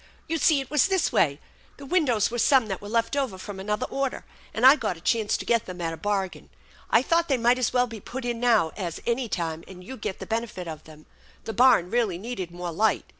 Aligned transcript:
"You 0.27 0.39
see 0.39 0.59
it 0.61 0.71
was 0.71 0.87
this 0.87 1.11
way. 1.11 1.39
The 1.77 1.85
windows 1.85 2.31
were 2.31 2.39
some 2.39 2.65
that 2.69 2.81
were 2.81 2.89
left 2.89 3.15
over 3.15 3.37
from 3.37 3.59
another 3.59 3.85
order, 3.85 4.25
and 4.51 4.65
I 4.65 4.75
got 4.75 4.97
a 4.97 4.99
chance 4.99 5.37
to 5.37 5.45
get 5.45 5.67
them 5.67 5.79
at 5.79 5.93
a 5.93 5.97
bargain. 5.97 6.49
I 6.89 7.03
thought 7.03 7.27
they 7.27 7.37
might 7.37 7.59
as 7.59 7.71
well 7.71 7.85
be 7.85 7.99
put 7.99 8.25
in 8.25 8.39
now 8.39 8.71
as 8.75 8.99
any 9.05 9.29
time 9.29 9.63
and 9.67 9.83
you 9.83 9.97
get 9.97 10.17
the 10.17 10.25
benefit 10.25 10.67
of 10.67 10.85
them. 10.85 11.05
The 11.43 11.53
barn 11.53 11.91
really 11.91 12.17
needed 12.17 12.49
more 12.49 12.71
light. 12.71 13.05